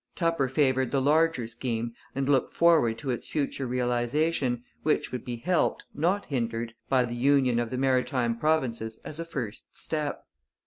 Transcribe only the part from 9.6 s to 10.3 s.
step.